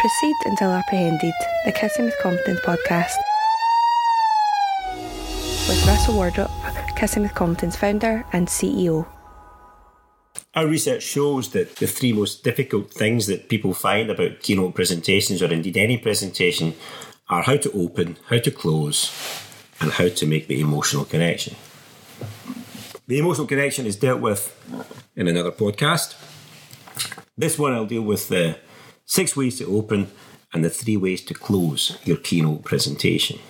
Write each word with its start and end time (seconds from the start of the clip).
Proceed 0.00 0.36
until 0.46 0.70
apprehended, 0.70 1.34
the 1.66 1.72
Kissing 1.72 2.06
with 2.06 2.16
Competence 2.22 2.60
podcast. 2.60 3.18
With 5.68 5.86
Russell 5.86 6.14
Wardrop, 6.14 6.50
Kissing 6.96 7.22
with 7.22 7.34
Competence 7.34 7.76
founder 7.76 8.24
and 8.32 8.48
CEO. 8.48 9.06
Our 10.54 10.66
research 10.66 11.02
shows 11.02 11.50
that 11.50 11.76
the 11.76 11.86
three 11.86 12.14
most 12.14 12.42
difficult 12.42 12.90
things 12.90 13.26
that 13.26 13.50
people 13.50 13.74
find 13.74 14.08
about 14.08 14.40
keynote 14.40 14.74
presentations, 14.74 15.42
or 15.42 15.52
indeed 15.52 15.76
any 15.76 15.98
presentation, 15.98 16.72
are 17.28 17.42
how 17.42 17.58
to 17.58 17.70
open, 17.72 18.16
how 18.30 18.38
to 18.38 18.50
close, 18.50 19.12
and 19.82 19.92
how 19.92 20.08
to 20.08 20.26
make 20.26 20.46
the 20.46 20.62
emotional 20.62 21.04
connection. 21.04 21.56
The 23.06 23.18
emotional 23.18 23.46
connection 23.46 23.84
is 23.84 23.96
dealt 23.96 24.22
with 24.22 24.56
in 25.14 25.28
another 25.28 25.52
podcast. 25.52 26.14
This 27.36 27.58
one 27.58 27.74
I'll 27.74 27.84
deal 27.84 28.00
with 28.00 28.28
the 28.28 28.56
six 29.10 29.36
ways 29.36 29.58
to 29.58 29.66
open 29.66 30.08
and 30.52 30.64
the 30.64 30.70
three 30.70 30.96
ways 30.96 31.20
to 31.20 31.34
close 31.34 31.98
your 32.04 32.16
keynote 32.16 32.62
presentation. 32.62 33.40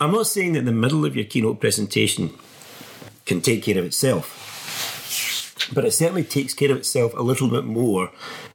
I'm 0.00 0.12
not 0.12 0.26
saying 0.26 0.54
that 0.54 0.64
the 0.64 0.72
middle 0.72 1.04
of 1.04 1.14
your 1.14 1.26
keynote 1.26 1.60
presentation 1.60 2.32
can 3.26 3.42
take 3.42 3.62
care 3.62 3.78
of 3.78 3.84
itself, 3.84 4.26
but 5.74 5.84
it 5.84 5.90
certainly 5.90 6.24
takes 6.24 6.54
care 6.54 6.70
of 6.70 6.78
itself 6.78 7.12
a 7.14 7.22
little 7.22 7.50
bit 7.50 7.64
more 7.64 8.10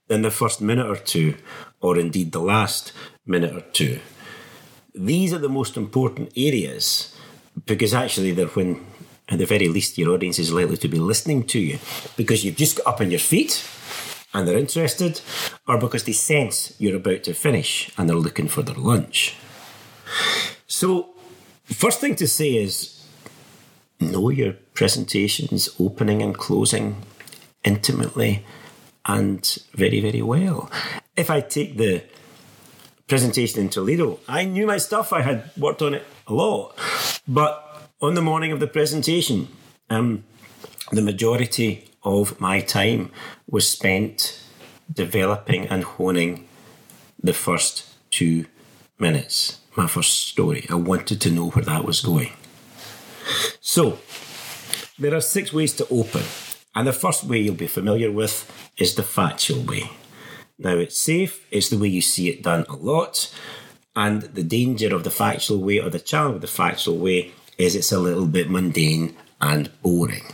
than 0.07 0.23
the 0.23 0.31
first 0.31 0.59
minute 0.59 0.87
or 0.87 0.95
two, 0.95 1.35
or 1.79 1.99
indeed 1.99 2.31
the 2.31 2.41
last 2.41 2.91
minute 3.23 3.55
or 3.55 3.61
two. 3.61 3.99
These 4.95 5.31
are 5.31 5.37
the 5.37 5.47
most 5.47 5.77
important 5.77 6.33
areas 6.35 7.15
because 7.67 7.93
actually 7.93 8.31
they're 8.31 8.47
when 8.47 8.83
at 9.29 9.39
the 9.39 9.45
very 9.45 9.67
least 9.67 9.97
your 9.97 10.13
audience 10.13 10.39
is 10.39 10.51
likely 10.51 10.77
to 10.77 10.87
be 10.87 10.99
listening 10.99 11.43
to 11.47 11.59
you 11.59 11.79
because 12.17 12.43
you've 12.43 12.57
just 12.57 12.77
got 12.77 12.95
up 12.95 13.01
on 13.01 13.11
your 13.11 13.19
feet 13.19 13.65
and 14.33 14.47
they're 14.47 14.57
interested 14.57 15.21
or 15.67 15.77
because 15.77 16.03
they 16.03 16.11
sense 16.11 16.75
you're 16.79 16.97
about 16.97 17.23
to 17.23 17.33
finish 17.33 17.91
and 17.97 18.09
they're 18.09 18.15
looking 18.15 18.47
for 18.47 18.61
their 18.61 18.75
lunch. 18.75 19.35
So, 20.67 21.13
first 21.63 22.01
thing 22.01 22.15
to 22.15 22.27
say 22.27 22.55
is 22.55 23.05
know 23.99 24.29
your 24.29 24.53
presentations 24.73 25.69
opening 25.79 26.21
and 26.21 26.37
closing 26.37 26.97
intimately 27.63 28.45
and 29.05 29.57
very, 29.73 29.99
very 29.99 30.21
well. 30.21 30.69
If 31.15 31.29
I 31.29 31.41
take 31.41 31.77
the 31.77 32.03
presentation 33.07 33.61
in 33.61 33.69
Toledo, 33.69 34.19
I 34.27 34.45
knew 34.45 34.65
my 34.65 34.77
stuff, 34.77 35.13
I 35.13 35.21
had 35.21 35.51
worked 35.57 35.81
on 35.81 35.93
it 35.93 36.03
a 36.27 36.33
lot. 36.33 36.77
But 37.27 37.72
on 38.03 38.15
the 38.15 38.21
morning 38.21 38.51
of 38.51 38.59
the 38.59 38.67
presentation, 38.67 39.47
um, 39.89 40.25
the 40.91 41.01
majority 41.01 41.89
of 42.03 42.37
my 42.37 42.59
time 42.59 43.09
was 43.49 43.65
spent 43.69 44.43
developing 44.91 45.65
and 45.67 45.85
honing 45.85 46.45
the 47.23 47.31
first 47.31 47.87
two 48.11 48.45
minutes, 48.99 49.61
my 49.77 49.87
first 49.87 50.27
story. 50.27 50.67
I 50.69 50.75
wanted 50.75 51.21
to 51.21 51.31
know 51.31 51.51
where 51.51 51.63
that 51.63 51.85
was 51.85 52.01
going. 52.01 52.33
So, 53.61 53.99
there 54.99 55.15
are 55.15 55.21
six 55.21 55.53
ways 55.53 55.73
to 55.77 55.87
open, 55.89 56.23
and 56.75 56.85
the 56.85 56.91
first 56.91 57.23
way 57.23 57.37
you'll 57.37 57.55
be 57.55 57.67
familiar 57.67 58.11
with 58.11 58.35
is 58.75 58.95
the 58.95 59.03
factual 59.03 59.63
way. 59.63 59.89
Now, 60.59 60.75
it's 60.75 60.99
safe, 60.99 61.47
it's 61.51 61.69
the 61.69 61.77
way 61.77 61.87
you 61.87 62.01
see 62.01 62.27
it 62.27 62.43
done 62.43 62.65
a 62.67 62.75
lot, 62.75 63.33
and 63.95 64.23
the 64.23 64.43
danger 64.43 64.93
of 64.93 65.05
the 65.05 65.09
factual 65.09 65.59
way 65.59 65.79
or 65.79 65.89
the 65.89 66.01
challenge 66.01 66.35
of 66.35 66.41
the 66.41 66.47
factual 66.47 66.97
way 66.97 67.31
is 67.57 67.75
it's 67.75 67.91
a 67.91 67.99
little 67.99 68.27
bit 68.27 68.49
mundane 68.49 69.15
and 69.41 69.69
boring. 69.81 70.25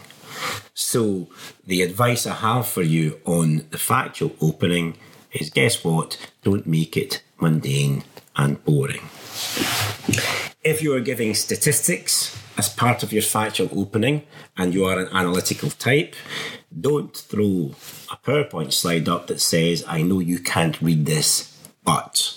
So, 0.73 1.27
the 1.65 1.81
advice 1.81 2.25
I 2.25 2.35
have 2.35 2.67
for 2.67 2.81
you 2.81 3.19
on 3.25 3.65
the 3.69 3.77
factual 3.77 4.35
opening 4.39 4.97
is 5.31 5.49
guess 5.49 5.83
what? 5.83 6.17
Don't 6.43 6.65
make 6.65 6.95
it 6.95 7.21
mundane 7.39 8.03
and 8.35 8.63
boring. 8.63 9.09
If 10.63 10.81
you 10.81 10.93
are 10.93 11.01
giving 11.01 11.33
statistics 11.33 12.37
as 12.57 12.69
part 12.69 13.03
of 13.03 13.13
your 13.13 13.21
factual 13.21 13.69
opening 13.77 14.23
and 14.57 14.73
you 14.73 14.85
are 14.85 14.99
an 14.99 15.09
analytical 15.13 15.69
type, 15.69 16.15
don't 16.79 17.15
throw 17.15 17.75
a 18.11 18.17
PowerPoint 18.17 18.73
slide 18.73 19.09
up 19.09 19.27
that 19.27 19.41
says, 19.41 19.83
I 19.87 20.01
know 20.01 20.19
you 20.19 20.39
can't 20.39 20.81
read 20.81 21.05
this, 21.05 21.57
but. 21.83 22.35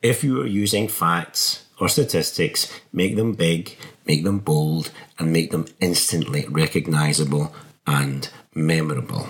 If 0.00 0.22
you 0.22 0.40
are 0.40 0.46
using 0.46 0.88
facts 0.88 1.64
or 1.80 1.88
statistics, 1.88 2.72
make 2.92 3.16
them 3.16 3.34
big, 3.34 3.76
make 4.06 4.24
them 4.24 4.38
bold, 4.38 4.90
and 5.18 5.32
make 5.32 5.50
them 5.50 5.66
instantly 5.80 6.46
recognizable 6.48 7.54
and 7.86 8.30
memorable. 8.54 9.28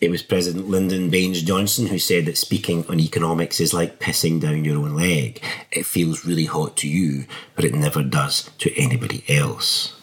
It 0.00 0.10
was 0.10 0.22
President 0.22 0.68
Lyndon 0.68 1.08
Baines 1.08 1.42
Johnson 1.42 1.86
who 1.86 1.98
said 1.98 2.26
that 2.26 2.36
speaking 2.36 2.84
on 2.88 3.00
economics 3.00 3.58
is 3.58 3.72
like 3.72 4.00
pissing 4.00 4.40
down 4.40 4.64
your 4.64 4.76
own 4.76 4.94
leg. 4.94 5.42
It 5.70 5.86
feels 5.86 6.26
really 6.26 6.44
hot 6.44 6.76
to 6.78 6.88
you, 6.88 7.24
but 7.56 7.64
it 7.64 7.74
never 7.74 8.02
does 8.02 8.50
to 8.58 8.78
anybody 8.78 9.24
else. 9.28 9.98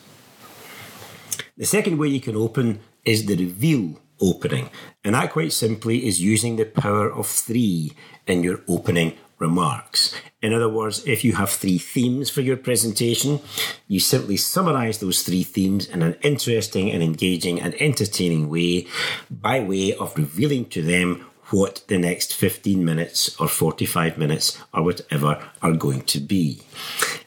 The 1.55 1.65
second 1.65 1.99
way 1.99 2.07
you 2.07 2.19
can 2.19 2.35
open 2.35 2.79
is 3.05 3.25
the 3.25 3.35
reveal 3.35 3.99
opening, 4.19 4.69
and 5.03 5.13
that 5.13 5.31
quite 5.31 5.51
simply 5.51 6.07
is 6.07 6.21
using 6.21 6.55
the 6.55 6.65
power 6.65 7.11
of 7.11 7.27
three 7.27 7.93
in 8.25 8.43
your 8.43 8.61
opening 8.67 9.17
remarks. 9.37 10.15
In 10.41 10.53
other 10.53 10.69
words, 10.69 11.05
if 11.05 11.23
you 11.23 11.33
have 11.33 11.51
three 11.51 11.77
themes 11.77 12.29
for 12.29 12.41
your 12.41 12.57
presentation, 12.57 13.39
you 13.87 13.99
simply 13.99 14.37
summarize 14.37 14.97
those 14.97 15.21
three 15.21 15.43
themes 15.43 15.87
in 15.87 16.01
an 16.01 16.15
interesting 16.23 16.91
and 16.91 17.03
engaging 17.03 17.61
and 17.61 17.79
entertaining 17.79 18.49
way 18.49 18.87
by 19.29 19.59
way 19.59 19.93
of 19.93 20.17
revealing 20.17 20.65
to 20.69 20.81
them 20.81 21.27
what 21.51 21.83
the 21.87 21.97
next 21.97 22.33
15 22.33 22.83
minutes 22.83 23.39
or 23.39 23.47
45 23.47 24.17
minutes 24.17 24.57
or 24.73 24.83
whatever 24.83 25.43
are 25.61 25.73
going 25.73 26.01
to 26.03 26.19
be. 26.19 26.61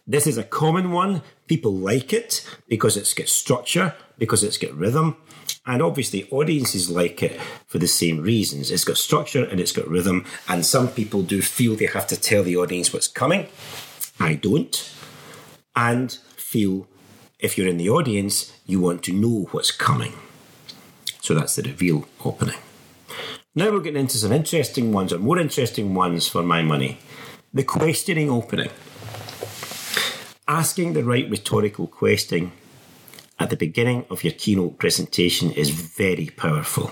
This 0.07 0.27
is 0.27 0.39
a 0.39 0.45
common 0.45 0.91
one. 0.91 1.23
People 1.47 1.75
like 1.75 2.13
it 2.13 2.47
because 2.69 2.97
it's 2.97 3.15
got 3.15 3.29
structure, 3.29 3.95
because 4.19 4.43
it's 4.43 4.59
got 4.59 4.75
rhythm, 4.75 5.17
and 5.67 5.83
obviously, 5.83 6.29
audiences 6.31 6.91
like 6.91 7.23
it 7.23 7.41
for 7.67 7.79
the 7.79 7.89
same 7.89 8.21
reasons. 8.21 8.71
It's 8.71 8.85
got 8.85 8.99
structure 8.99 9.45
and 9.45 9.59
it's 9.59 9.73
got 9.73 9.89
rhythm. 9.89 10.27
And 10.47 10.65
some 10.65 10.89
people 10.89 11.23
do 11.23 11.41
feel 11.41 11.75
they 11.75 11.87
have 11.87 12.07
to 12.09 12.21
tell 12.21 12.43
the 12.43 12.57
audience 12.57 12.93
what's 12.93 13.09
coming. 13.09 13.49
I 14.21 14.35
don't. 14.35 14.93
And 15.75 16.13
feel 16.37 16.87
if 17.39 17.57
you're 17.57 17.69
in 17.69 17.79
the 17.79 17.89
audience, 17.89 18.53
you 18.67 18.81
want 18.81 19.03
to 19.05 19.13
know 19.13 19.49
what's 19.53 19.71
coming. 19.71 20.13
So 21.21 21.35
that's 21.35 21.57
the 21.57 21.63
reveal 21.63 22.07
opening. 22.25 22.59
Now 23.57 23.71
we're 23.71 23.79
getting 23.79 24.01
into 24.01 24.19
some 24.19 24.33
interesting 24.33 24.93
ones, 24.93 25.13
or 25.13 25.21
more 25.21 25.39
interesting 25.39 25.95
ones 25.95 26.27
for 26.27 26.43
my 26.43 26.61
money. 26.61 26.99
The 27.53 27.63
questioning 27.63 28.29
opening. 28.29 28.71
Asking 30.49 30.93
the 30.93 31.05
right 31.05 31.31
rhetorical 31.31 31.87
question 31.87 32.51
at 33.39 33.51
the 33.51 33.57
beginning 33.57 34.07
of 34.11 34.25
your 34.25 34.33
keynote 34.33 34.81
presentation 34.81 35.53
is 35.53 35.71
very 35.71 36.31
powerful. 36.37 36.91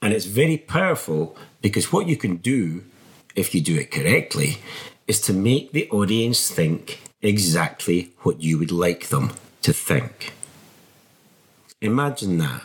And 0.00 0.14
it's 0.14 0.24
very 0.24 0.56
powerful 0.56 1.36
because 1.60 1.92
what 1.92 2.06
you 2.06 2.16
can 2.16 2.36
do, 2.36 2.84
if 3.36 3.54
you 3.54 3.60
do 3.60 3.76
it 3.76 3.90
correctly, 3.90 4.56
is 5.06 5.20
to 5.22 5.34
make 5.34 5.72
the 5.72 5.90
audience 5.90 6.50
think 6.50 7.00
exactly 7.20 8.14
what 8.20 8.40
you 8.40 8.56
would 8.56 8.72
like 8.72 9.08
them 9.08 9.32
to 9.60 9.74
think. 9.74 10.32
Imagine 11.80 12.38
that. 12.38 12.62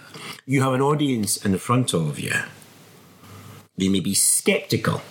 You 0.48 0.64
have 0.64 0.74
an 0.74 0.82
audience 0.82 1.38
in 1.38 1.56
front 1.60 1.94
of 1.94 2.20
you. 2.20 2.34
They 3.78 3.88
may 3.88 4.00
be 4.00 4.16
skeptical, 4.16 5.04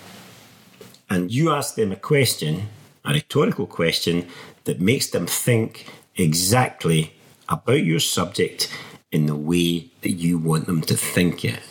and 1.09 1.31
you 1.31 1.51
ask 1.51 1.75
them 1.75 1.93
a 1.93 1.95
question, 1.95 2.67
a 3.05 3.13
rhetorical 3.13 3.65
question, 3.65 4.27
that 4.65 4.81
makes 4.81 5.09
them 5.09 5.25
think 5.25 5.87
exactly 6.17 7.13
about 7.47 7.85
your 7.85 8.01
subject 8.01 8.69
in 9.09 9.25
the 9.25 9.35
way 9.35 9.89
that 10.01 10.11
you 10.11 10.37
want 10.37 10.65
them 10.65 10.81
to 10.81 10.97
think 10.97 11.45
it. 11.45 11.61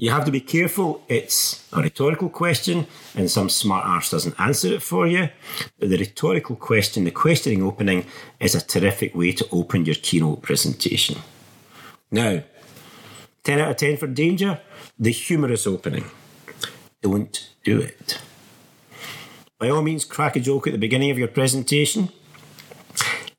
You 0.00 0.10
have 0.12 0.24
to 0.24 0.30
be 0.30 0.40
careful, 0.40 1.04
it's 1.08 1.68
a 1.74 1.82
rhetorical 1.82 2.30
question, 2.30 2.86
and 3.14 3.30
some 3.30 3.50
smart 3.50 3.84
arse 3.84 4.10
doesn't 4.10 4.40
answer 4.40 4.68
it 4.68 4.82
for 4.82 5.06
you. 5.06 5.28
But 5.78 5.90
the 5.90 5.98
rhetorical 5.98 6.56
question, 6.56 7.04
the 7.04 7.10
questioning 7.10 7.62
opening, 7.62 8.06
is 8.40 8.54
a 8.54 8.62
terrific 8.62 9.14
way 9.14 9.32
to 9.32 9.46
open 9.52 9.84
your 9.84 9.96
keynote 9.96 10.40
presentation. 10.40 11.18
Now, 12.10 12.42
10 13.44 13.58
out 13.60 13.72
of 13.72 13.76
10 13.76 13.98
for 13.98 14.06
danger, 14.06 14.62
the 14.98 15.12
humorous 15.12 15.66
opening. 15.66 16.06
Don't 17.02 17.50
do 17.62 17.80
it. 17.80 18.22
By 19.58 19.68
all 19.68 19.82
means, 19.82 20.06
crack 20.06 20.34
a 20.34 20.40
joke 20.40 20.66
at 20.66 20.72
the 20.72 20.78
beginning 20.78 21.10
of 21.10 21.18
your 21.18 21.28
presentation 21.28 22.08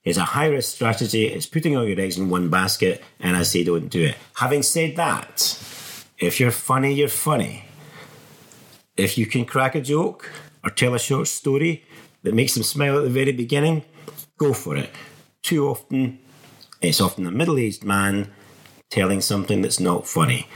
It's 0.04 0.18
a 0.18 0.26
high 0.26 0.48
risk 0.48 0.76
strategy. 0.76 1.26
It's 1.26 1.46
putting 1.46 1.78
all 1.78 1.86
your 1.86 2.00
eggs 2.00 2.18
in 2.18 2.30
one 2.30 2.50
basket, 2.50 3.04
and 3.20 3.38
I 3.38 3.44
say 3.44 3.64
don't 3.64 3.88
do 3.88 4.04
it. 4.04 4.18
Having 4.36 4.64
said 4.64 4.96
that, 4.96 5.58
if 6.22 6.40
you're 6.40 6.52
funny, 6.52 6.94
you're 6.94 7.10
funny. 7.10 7.66
If 8.96 9.18
you 9.18 9.26
can 9.26 9.44
crack 9.44 9.74
a 9.74 9.82
joke 9.82 10.30
or 10.64 10.70
tell 10.70 10.94
a 10.94 11.00
short 11.00 11.28
story 11.28 11.84
that 12.22 12.36
makes 12.36 12.54
them 12.54 12.64
smile 12.64 13.00
at 13.00 13.04
the 13.04 13.10
very 13.10 13.32
beginning, 13.32 13.84
go 14.38 14.54
for 14.54 14.78
it. 14.78 14.92
Too 15.42 15.68
often, 15.68 16.20
it's 16.80 17.02
often 17.02 17.26
a 17.26 17.32
middle 17.32 17.58
aged 17.58 17.84
man 17.84 18.32
telling 18.92 19.20
something 19.20 19.64
that's 19.64 19.80
not 19.80 20.08
funny. 20.08 20.48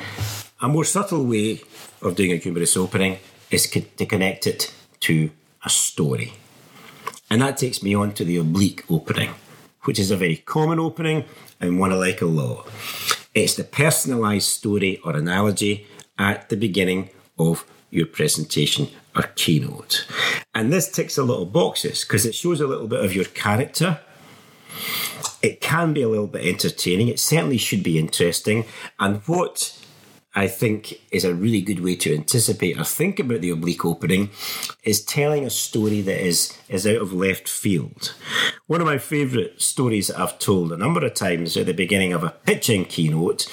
A 0.62 0.68
more 0.68 0.86
subtle 0.86 1.26
way 1.26 1.62
of 2.02 2.16
doing 2.16 2.32
a 2.32 2.36
humorous 2.36 2.78
opening 2.78 3.18
is 3.50 3.66
co- 3.66 3.82
to 3.98 4.06
connect 4.06 4.46
it 4.46 4.72
to 5.02 5.32
a 5.66 5.70
story. 5.70 6.34
And 7.28 7.42
that 7.42 7.58
takes 7.58 7.82
me 7.82 7.96
on 7.96 8.14
to 8.14 8.24
the 8.24 8.38
oblique 8.38 8.84
opening, 8.88 9.34
which 9.86 9.98
is 9.98 10.12
a 10.12 10.18
very 10.18 10.38
common 10.38 10.80
opening 10.80 11.26
and 11.60 11.80
one 11.80 11.92
I 11.92 11.96
like 11.96 12.22
a 12.22 12.28
lot. 12.28 12.68
It's 13.36 13.56
the 13.56 13.66
personalised 13.66 14.44
story 14.44 15.00
or 15.04 15.16
analogy 15.16 15.86
at 16.18 16.48
the 16.48 16.56
beginning 16.56 17.10
of 17.38 17.66
your 17.92 18.06
presentation 18.06 18.88
or 19.14 19.24
keynote. 19.36 20.08
And 20.56 20.72
this 20.72 20.90
ticks 20.90 21.18
a 21.18 21.24
little 21.24 21.46
boxes 21.46 22.06
because 22.06 22.26
it 22.26 22.34
shows 22.34 22.62
a 22.62 22.68
little 22.68 22.88
bit 22.88 23.04
of 23.04 23.14
your 23.14 23.26
character. 23.26 24.00
It 25.42 25.60
can 25.60 25.94
be 25.94 26.02
a 26.02 26.08
little 26.08 26.28
bit 26.28 26.46
entertaining. 26.46 27.10
It 27.10 27.20
certainly 27.20 27.58
should 27.58 27.84
be 27.84 28.00
interesting. 28.00 28.64
And 29.00 29.18
what 29.26 29.85
I 30.38 30.48
think 30.50 31.00
is 31.12 31.24
a 31.24 31.34
really 31.34 31.62
good 31.62 31.80
way 31.80 31.96
to 31.96 32.14
anticipate 32.14 32.78
or 32.78 32.84
think 32.84 33.20
about 33.20 33.40
the 33.40 33.52
oblique 33.52 33.86
opening 33.86 34.32
is 34.84 35.04
telling 35.04 35.46
a 35.46 35.50
story 35.50 36.02
that 36.02 36.20
is, 36.20 36.58
is 36.68 36.86
out 36.86 37.02
of 37.02 37.14
left 37.14 37.48
field. 37.48 38.14
One 38.68 38.82
of 38.82 38.88
my 38.88 38.98
favourite 38.98 39.62
stories 39.62 40.08
that 40.08 40.20
I've 40.20 40.38
told 40.38 40.74
a 40.74 40.78
number 40.78 41.06
of 41.06 41.14
times 41.14 41.56
at 41.56 41.68
the 41.68 41.74
beginning 41.74 42.12
of 42.12 42.26
a 42.26 42.32
pitching 42.32 42.84
keynote 42.84 43.48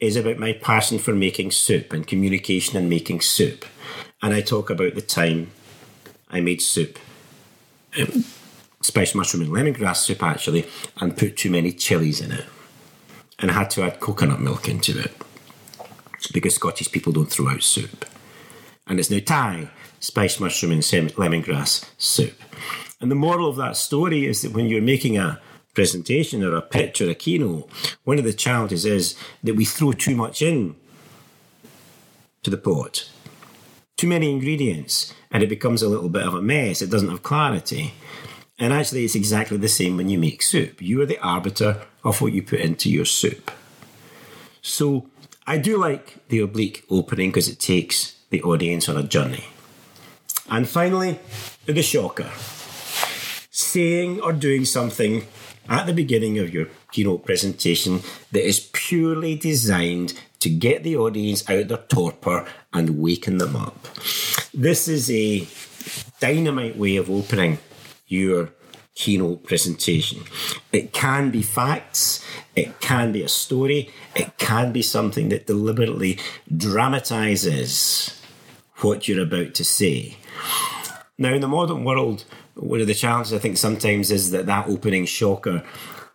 is 0.00 0.16
about 0.16 0.38
my 0.38 0.52
passion 0.52 0.98
for 0.98 1.14
making 1.14 1.52
soup 1.52 1.92
and 1.92 2.04
communication 2.04 2.76
and 2.76 2.90
making 2.90 3.20
soup. 3.20 3.64
And 4.20 4.34
I 4.34 4.40
talk 4.40 4.68
about 4.68 4.96
the 4.96 5.02
time 5.02 5.52
I 6.28 6.40
made 6.40 6.60
soup. 6.60 6.98
Um, 7.98 8.24
spiced 8.82 9.14
mushroom 9.14 9.44
and 9.44 9.52
lemongrass 9.52 9.98
soup 9.98 10.22
actually, 10.24 10.66
and 11.00 11.16
put 11.16 11.36
too 11.36 11.50
many 11.50 11.72
chilies 11.72 12.20
in 12.20 12.32
it. 12.32 12.44
And 13.38 13.50
I 13.50 13.54
had 13.54 13.70
to 13.70 13.82
add 13.84 14.00
coconut 14.00 14.40
milk 14.40 14.68
into 14.68 14.98
it 14.98 15.14
because 16.32 16.54
Scottish 16.54 16.90
people 16.90 17.12
don't 17.12 17.30
throw 17.30 17.48
out 17.48 17.62
soup. 17.62 18.04
And 18.86 18.98
it's 18.98 19.10
now 19.10 19.20
Thai 19.24 19.68
spiced 20.00 20.40
mushroom 20.40 20.72
and 20.72 20.82
lemongrass 20.82 21.88
soup. 21.98 22.40
And 23.00 23.10
the 23.10 23.16
moral 23.16 23.48
of 23.48 23.56
that 23.56 23.76
story 23.76 24.26
is 24.26 24.42
that 24.42 24.52
when 24.52 24.66
you're 24.66 24.82
making 24.82 25.18
a 25.18 25.40
presentation 25.74 26.42
or 26.42 26.54
a 26.56 26.62
pitch 26.62 27.00
or 27.00 27.10
a 27.10 27.14
keynote, 27.14 27.68
one 28.04 28.18
of 28.18 28.24
the 28.24 28.32
challenges 28.32 28.84
is 28.84 29.16
that 29.42 29.54
we 29.54 29.64
throw 29.64 29.92
too 29.92 30.16
much 30.16 30.40
in 30.40 30.74
to 32.42 32.50
the 32.50 32.56
pot. 32.56 33.10
Too 33.96 34.06
many 34.06 34.30
ingredients, 34.30 35.12
and 35.30 35.42
it 35.42 35.48
becomes 35.48 35.82
a 35.82 35.88
little 35.88 36.08
bit 36.08 36.26
of 36.26 36.34
a 36.34 36.42
mess. 36.42 36.82
It 36.82 36.90
doesn't 36.90 37.08
have 37.08 37.22
clarity. 37.22 37.94
And 38.58 38.72
actually, 38.72 39.04
it's 39.04 39.14
exactly 39.14 39.56
the 39.58 39.68
same 39.68 39.96
when 39.96 40.08
you 40.08 40.18
make 40.18 40.42
soup. 40.42 40.80
You 40.80 41.02
are 41.02 41.06
the 41.06 41.18
arbiter 41.18 41.82
of 42.04 42.20
what 42.20 42.32
you 42.32 42.42
put 42.42 42.60
into 42.60 42.90
your 42.90 43.04
soup. 43.04 43.50
So, 44.62 45.08
I 45.48 45.58
do 45.58 45.78
like 45.78 46.28
the 46.28 46.40
oblique 46.40 46.84
opening 46.90 47.30
because 47.30 47.48
it 47.48 47.60
takes 47.60 48.16
the 48.30 48.42
audience 48.42 48.88
on 48.88 48.96
a 48.96 49.04
journey. 49.04 49.44
And 50.50 50.68
finally, 50.68 51.20
the 51.66 51.82
shocker. 51.82 52.30
Saying 53.50 54.20
or 54.20 54.32
doing 54.32 54.64
something 54.64 55.24
at 55.68 55.86
the 55.86 55.92
beginning 55.92 56.40
of 56.40 56.52
your 56.52 56.66
keynote 56.90 57.24
presentation 57.24 58.00
that 58.32 58.44
is 58.44 58.68
purely 58.72 59.36
designed 59.36 60.14
to 60.40 60.50
get 60.50 60.82
the 60.82 60.96
audience 60.96 61.48
out 61.48 61.60
of 61.60 61.68
their 61.68 61.78
torpor 61.78 62.44
and 62.72 62.98
waken 63.00 63.38
them 63.38 63.54
up. 63.54 63.86
This 64.52 64.88
is 64.88 65.08
a 65.10 65.46
dynamite 66.18 66.76
way 66.76 66.96
of 66.96 67.08
opening 67.08 67.58
your 68.08 68.50
keynote 68.96 69.44
presentation. 69.44 70.24
It 70.72 70.92
can 70.92 71.30
be 71.30 71.42
facts, 71.42 72.24
it 72.56 72.80
can 72.80 73.12
be 73.12 73.22
a 73.22 73.28
story, 73.28 73.90
it 74.16 74.36
can 74.38 74.72
be 74.72 74.82
something 74.82 75.28
that 75.28 75.46
deliberately 75.46 76.18
dramatizes 76.56 78.20
what 78.78 79.06
you're 79.06 79.22
about 79.22 79.54
to 79.54 79.64
say. 79.64 80.16
Now, 81.18 81.32
in 81.34 81.40
the 81.42 81.48
modern 81.48 81.84
world, 81.84 82.24
one 82.54 82.80
of 82.80 82.86
the 82.86 82.94
challenges 82.94 83.32
I 83.32 83.38
think 83.38 83.58
sometimes 83.58 84.10
is 84.10 84.30
that 84.32 84.46
that 84.46 84.66
opening 84.66 85.06
shocker 85.06 85.62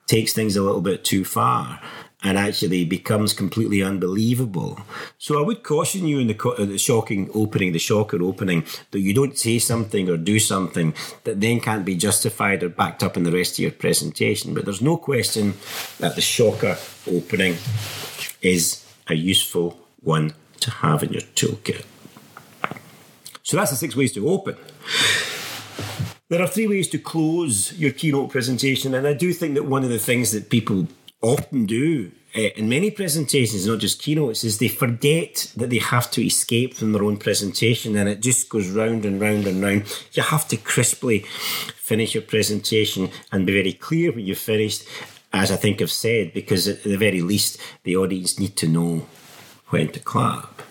takes 0.08 0.34
things 0.34 0.56
a 0.56 0.62
little 0.62 0.82
bit 0.82 1.06
too 1.06 1.24
far 1.24 1.80
and 2.24 2.38
actually 2.38 2.86
becomes 2.86 3.34
completely 3.34 3.82
unbelievable. 3.82 4.80
So 5.18 5.40
I 5.42 5.46
would 5.46 5.64
caution 5.64 6.06
you 6.06 6.20
in 6.20 6.28
the, 6.28 6.34
co- 6.36 6.54
uh, 6.54 6.66
the, 6.66 6.78
shocking 6.78 7.30
opening, 7.34 7.72
the 7.72 7.80
shocker 7.80 8.22
opening, 8.22 8.64
that 8.92 9.00
you 9.00 9.14
don't 9.14 9.38
say 9.38 9.58
something 9.58 10.08
or 10.08 10.18
do 10.18 10.40
something 10.40 10.94
that 11.24 11.42
then 11.42 11.60
can't 11.60 11.86
be 11.86 11.96
justified 11.96 12.62
or 12.64 12.70
backed 12.70 13.02
up 13.02 13.18
in 13.18 13.24
the 13.24 13.32
rest 13.32 13.54
of 13.54 13.60
your 13.60 13.72
presentation. 13.72 14.54
But 14.54 14.66
there's 14.66 14.82
no 14.82 14.98
question 14.98 15.56
that 16.00 16.16
the 16.16 16.22
shocker 16.22 16.78
opening 17.08 17.58
is 18.42 18.86
a 19.08 19.16
useful 19.16 19.80
one 20.02 20.34
to 20.60 20.72
have 20.72 21.04
in 21.04 21.14
your 21.14 21.22
toolkit. 21.22 21.86
So 23.44 23.58
that's 23.58 23.72
the 23.72 23.78
six 23.78 23.96
ways 23.96 24.14
to 24.14 24.30
open. 24.30 24.56
There 26.30 26.42
are 26.42 26.48
three 26.48 26.68
ways 26.68 26.88
to 26.90 26.98
close 26.98 27.78
your 27.78 27.92
keynote 27.92 28.30
presentation, 28.30 28.94
and 28.94 29.06
I 29.06 29.14
do 29.14 29.34
think 29.34 29.56
that 29.56 29.66
one 29.66 29.84
of 29.84 29.90
the 29.90 30.00
things 30.00 30.32
that 30.32 30.50
people 30.50 30.88
often 31.22 31.66
do 31.66 32.12
uh, 32.34 32.50
in 32.56 32.70
many 32.70 32.90
presentations, 32.90 33.68
not 33.68 33.80
just 33.80 34.02
keynotes, 34.02 34.46
is 34.46 34.58
they 34.58 34.70
forget 34.70 35.52
that 35.58 35.70
they 35.70 35.80
have 35.80 36.10
to 36.12 36.26
escape 36.26 36.74
from 36.74 36.94
their 36.94 37.04
own 37.04 37.18
presentation 37.18 37.98
and 37.98 38.08
it 38.08 38.22
just 38.22 38.48
goes 38.48 38.70
round 38.70 39.04
and 39.04 39.20
round 39.20 39.46
and 39.46 39.62
round. 39.62 39.84
You 40.14 40.24
have 40.24 40.48
to 40.48 40.58
crisply 40.58 41.20
finish 41.76 42.16
your 42.16 42.24
presentation 42.24 43.10
and 43.34 43.46
be 43.46 43.54
very 43.54 43.74
clear 43.74 44.14
when 44.14 44.26
you've 44.26 44.38
finished, 44.38 44.88
as 45.34 45.52
I 45.52 45.58
think 45.58 45.82
I've 45.82 45.92
said, 45.92 46.34
because 46.34 46.70
at 46.70 46.84
the 46.84 46.96
very 46.96 47.22
least, 47.22 47.58
the 47.84 47.98
audience 47.98 48.40
need 48.40 48.56
to 48.58 48.68
know 48.68 49.06
when 49.68 49.92
to 49.92 50.00
clap. 50.00 50.62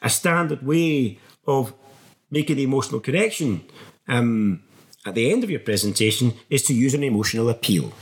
A 0.00 0.08
standard 0.08 0.64
way 0.64 1.18
of 1.44 1.74
making 2.30 2.56
the 2.56 2.62
emotional 2.62 3.00
connection 3.00 3.64
um, 4.06 4.62
at 5.04 5.16
the 5.16 5.32
end 5.32 5.42
of 5.42 5.50
your 5.50 5.60
presentation 5.60 6.34
is 6.50 6.62
to 6.64 6.74
use 6.74 6.94
an 6.94 7.02
emotional 7.02 7.48
appeal. 7.48 7.92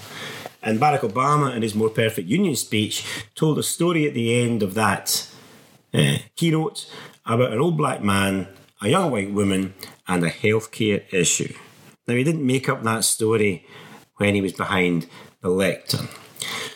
And 0.66 0.80
Barack 0.80 1.08
Obama, 1.08 1.54
in 1.54 1.62
his 1.62 1.76
More 1.76 1.90
Perfect 1.90 2.26
Union 2.26 2.56
speech, 2.56 3.06
told 3.36 3.56
a 3.56 3.62
story 3.62 4.04
at 4.08 4.14
the 4.14 4.42
end 4.42 4.64
of 4.64 4.74
that 4.74 5.30
uh, 5.94 6.16
keynote 6.34 6.92
about 7.24 7.52
an 7.52 7.60
old 7.60 7.76
black 7.76 8.02
man, 8.02 8.48
a 8.82 8.88
young 8.88 9.12
white 9.12 9.32
woman, 9.32 9.74
and 10.08 10.24
a 10.24 10.28
healthcare 10.28 11.04
issue. 11.14 11.54
Now, 12.08 12.14
he 12.14 12.24
didn't 12.24 12.44
make 12.44 12.68
up 12.68 12.82
that 12.82 13.04
story 13.04 13.64
when 14.16 14.34
he 14.34 14.40
was 14.40 14.54
behind 14.54 15.06
the 15.40 15.50
lectern. 15.50 16.08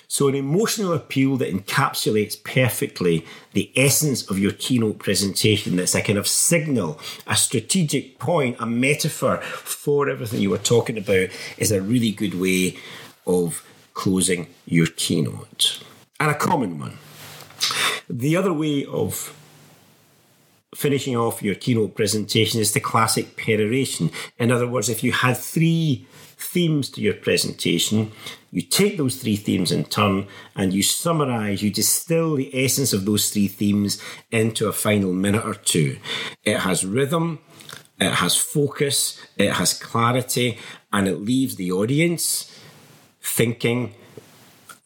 So, 0.06 0.28
an 0.28 0.36
emotional 0.36 0.92
appeal 0.92 1.36
that 1.38 1.52
encapsulates 1.52 2.40
perfectly 2.44 3.26
the 3.54 3.72
essence 3.74 4.30
of 4.30 4.38
your 4.38 4.52
keynote 4.52 5.00
presentation, 5.00 5.74
that's 5.74 5.96
a 5.96 6.02
kind 6.02 6.18
of 6.18 6.28
signal, 6.28 7.00
a 7.26 7.34
strategic 7.34 8.20
point, 8.20 8.54
a 8.60 8.66
metaphor 8.66 9.38
for 9.38 10.08
everything 10.08 10.40
you 10.40 10.50
were 10.50 10.58
talking 10.58 10.96
about, 10.96 11.30
is 11.58 11.72
a 11.72 11.82
really 11.82 12.12
good 12.12 12.34
way 12.34 12.76
of 13.26 13.64
closing 13.94 14.48
your 14.66 14.86
keynote. 14.86 15.82
And 16.18 16.30
a 16.30 16.34
common 16.34 16.78
one. 16.78 16.98
The 18.08 18.36
other 18.36 18.52
way 18.52 18.84
of 18.84 19.36
finishing 20.74 21.16
off 21.16 21.42
your 21.42 21.54
keynote 21.54 21.94
presentation 21.94 22.60
is 22.60 22.72
the 22.72 22.80
classic 22.80 23.36
peroration. 23.36 24.10
In 24.38 24.50
other 24.52 24.66
words, 24.66 24.88
if 24.88 25.02
you 25.02 25.12
had 25.12 25.36
three 25.36 26.06
themes 26.36 26.88
to 26.90 27.00
your 27.00 27.14
presentation, 27.14 28.12
you 28.50 28.62
take 28.62 28.96
those 28.96 29.16
three 29.16 29.36
themes 29.36 29.70
in 29.70 29.84
turn 29.84 30.26
and 30.56 30.72
you 30.72 30.82
summarize, 30.82 31.62
you 31.62 31.70
distill 31.70 32.36
the 32.36 32.64
essence 32.64 32.92
of 32.92 33.04
those 33.04 33.30
three 33.30 33.48
themes 33.48 34.02
into 34.30 34.68
a 34.68 34.72
final 34.72 35.12
minute 35.12 35.44
or 35.44 35.54
two. 35.54 35.98
It 36.44 36.58
has 36.58 36.84
rhythm, 36.84 37.40
it 38.00 38.14
has 38.14 38.36
focus, 38.36 39.20
it 39.36 39.52
has 39.52 39.74
clarity, 39.74 40.58
and 40.92 41.06
it 41.06 41.20
leaves 41.20 41.56
the 41.56 41.70
audience 41.72 42.59
thinking 43.22 43.94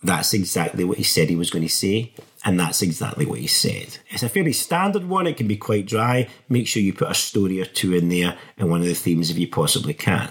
that's 0.02 0.34
exactly 0.34 0.84
what 0.84 0.98
he 0.98 1.04
said 1.04 1.30
he 1.30 1.36
was 1.36 1.50
going 1.50 1.64
to 1.64 1.72
say, 1.72 2.12
and 2.44 2.60
that's 2.60 2.82
exactly 2.82 3.24
what 3.24 3.38
he 3.38 3.46
said. 3.46 3.98
It's 4.10 4.22
a 4.22 4.28
fairly 4.28 4.52
standard 4.52 5.08
one, 5.08 5.26
it 5.26 5.38
can 5.38 5.48
be 5.48 5.56
quite 5.56 5.86
dry. 5.86 6.28
Make 6.48 6.68
sure 6.68 6.82
you 6.82 6.92
put 6.92 7.10
a 7.10 7.14
story 7.14 7.60
or 7.60 7.64
two 7.64 7.94
in 7.94 8.10
there 8.10 8.36
and 8.58 8.68
one 8.68 8.82
of 8.82 8.86
the 8.86 8.94
themes 8.94 9.30
if 9.30 9.38
you 9.38 9.48
possibly 9.48 9.94
can. 9.94 10.28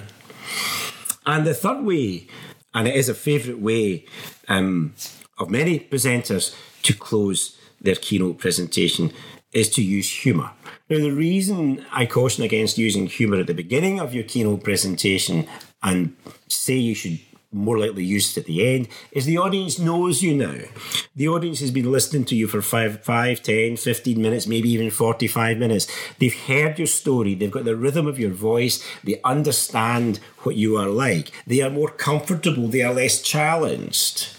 And 1.25 1.47
the 1.47 1.55
third 1.55 1.83
way, 1.83 2.27
and 2.73 2.87
it 2.87 2.95
is 2.95 3.09
a 3.09 3.15
favourite 3.15 3.59
way 3.59 4.05
um, 4.47 4.93
of 5.39 5.49
many 5.49 5.79
presenters 5.79 6.55
to 6.83 6.93
close 6.93 7.57
their 7.81 7.95
keynote 7.95 8.37
presentation, 8.37 9.11
is 9.51 9.69
to 9.69 9.81
use 9.81 10.09
humour. 10.09 10.51
Now, 10.89 10.99
the 10.99 11.11
reason 11.11 11.85
I 11.91 12.05
caution 12.05 12.43
against 12.43 12.77
using 12.77 13.07
humour 13.07 13.39
at 13.39 13.47
the 13.47 13.53
beginning 13.53 13.99
of 13.99 14.13
your 14.13 14.23
keynote 14.23 14.63
presentation 14.63 15.47
and 15.81 16.15
say 16.47 16.75
you 16.75 16.93
should 16.93 17.19
more 17.53 17.77
likely 17.77 18.03
used 18.03 18.37
at 18.37 18.45
the 18.45 18.75
end 18.75 18.87
is 19.11 19.25
the 19.25 19.37
audience 19.37 19.79
knows 19.79 20.21
you 20.21 20.35
now. 20.35 20.55
The 21.15 21.27
audience 21.27 21.59
has 21.59 21.71
been 21.71 21.91
listening 21.91 22.25
to 22.25 22.35
you 22.35 22.47
for 22.47 22.61
5, 22.61 23.03
5, 23.03 23.43
10, 23.43 23.77
15 23.77 24.21
minutes, 24.21 24.47
maybe 24.47 24.69
even 24.69 24.89
45 24.89 25.57
minutes. 25.57 25.87
They've 26.19 26.33
heard 26.33 26.77
your 26.77 26.87
story. 26.87 27.35
They've 27.35 27.51
got 27.51 27.65
the 27.65 27.75
rhythm 27.75 28.07
of 28.07 28.19
your 28.19 28.31
voice. 28.31 28.83
They 29.03 29.21
understand 29.23 30.19
what 30.39 30.55
you 30.55 30.77
are 30.77 30.89
like. 30.89 31.31
They 31.45 31.61
are 31.61 31.69
more 31.69 31.89
comfortable. 31.89 32.67
They 32.67 32.81
are 32.81 32.93
less 32.93 33.21
challenged. 33.21 34.29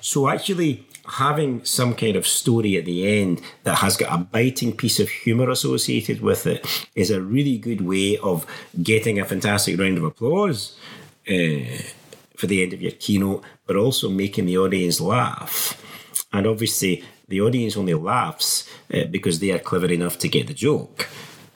So 0.00 0.28
actually, 0.28 0.86
having 1.06 1.64
some 1.64 1.94
kind 1.94 2.16
of 2.16 2.26
story 2.26 2.76
at 2.76 2.84
the 2.84 3.20
end 3.20 3.40
that 3.64 3.76
has 3.76 3.96
got 3.96 4.12
a 4.12 4.22
biting 4.22 4.74
piece 4.74 4.98
of 4.98 5.08
humour 5.08 5.50
associated 5.50 6.20
with 6.20 6.46
it 6.46 6.66
is 6.94 7.10
a 7.10 7.20
really 7.20 7.58
good 7.58 7.82
way 7.82 8.16
of 8.18 8.46
getting 8.82 9.18
a 9.18 9.24
fantastic 9.24 9.78
round 9.78 9.98
of 9.98 10.04
applause 10.04 10.76
uh, 11.28 11.82
for 12.44 12.48
the 12.48 12.62
end 12.62 12.74
of 12.74 12.82
your 12.82 12.92
keynote, 12.92 13.42
but 13.66 13.74
also 13.74 14.10
making 14.10 14.44
the 14.44 14.58
audience 14.58 15.00
laugh. 15.00 15.80
And 16.30 16.46
obviously, 16.46 17.02
the 17.26 17.40
audience 17.40 17.74
only 17.74 17.94
laughs 17.94 18.68
uh, 18.92 19.04
because 19.04 19.38
they 19.38 19.50
are 19.50 19.58
clever 19.58 19.90
enough 19.90 20.18
to 20.18 20.28
get 20.28 20.46
the 20.46 20.52
joke 20.52 21.08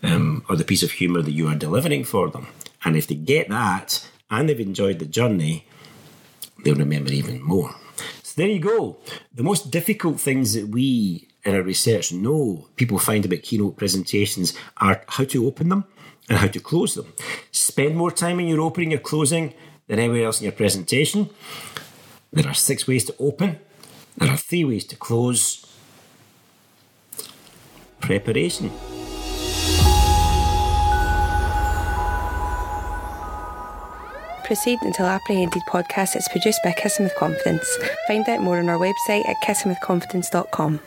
um, 0.02 0.47
or 0.49 0.57
the 0.57 0.64
piece 0.64 0.83
of 0.83 0.92
humour 0.92 1.21
that 1.21 1.33
you 1.33 1.47
are 1.47 1.54
delivering 1.54 2.04
for 2.04 2.30
them. 2.30 2.47
And 2.87 2.97
if 2.97 3.07
they 3.07 3.16
get 3.16 3.50
that 3.50 4.09
and 4.30 4.49
they've 4.49 4.59
enjoyed 4.59 4.99
the 4.99 5.04
journey, 5.04 5.66
they'll 6.64 6.75
remember 6.75 7.12
even 7.12 7.42
more. 7.42 7.75
So 8.23 8.40
there 8.40 8.49
you 8.49 8.61
go. 8.61 8.97
The 9.35 9.42
most 9.42 9.71
difficult 9.71 10.18
things 10.18 10.54
that 10.54 10.68
we 10.68 11.28
in 11.45 11.54
our 11.54 11.62
research 11.62 12.14
know 12.14 12.66
people 12.76 12.99
find 12.99 13.26
about 13.26 13.42
keynote 13.42 13.76
presentations 13.76 14.54
are 14.78 15.04
how 15.07 15.25
to 15.25 15.47
open 15.47 15.68
them 15.68 15.85
and 16.30 16.38
how 16.38 16.47
to 16.47 16.61
close 16.61 16.95
them. 16.95 17.12
Spend 17.52 17.95
more 17.95 18.11
time 18.11 18.40
in 18.40 18.47
your 18.47 18.62
opening 18.62 18.95
or 18.95 18.99
closing 18.99 19.52
than 19.88 19.99
anywhere 19.99 20.26
else 20.26 20.40
in 20.40 20.45
your 20.45 20.52
presentation. 20.52 21.30
There 22.33 22.47
are 22.47 22.54
six 22.54 22.87
ways 22.87 23.04
to 23.07 23.14
open. 23.18 23.59
There 24.16 24.30
are 24.30 24.37
three 24.37 24.64
ways 24.64 24.85
to 24.87 24.97
close. 24.97 25.66
Preparation. 28.00 28.71
Proceed 34.45 34.78
Until 34.80 35.04
Apprehended 35.04 35.62
podcast 35.68 36.16
is 36.16 36.26
produced 36.28 36.61
by 36.64 36.73
Kissing 36.73 37.04
with 37.04 37.14
Confidence. 37.16 37.68
Find 38.07 38.26
out 38.30 38.40
more 38.40 38.59
on 38.59 38.71
our 38.71 38.78
website 38.78 39.28
at 39.28 39.37
kissingwithconfidence.com. 39.45 40.80